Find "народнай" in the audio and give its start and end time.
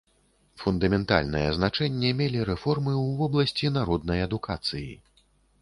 3.77-4.29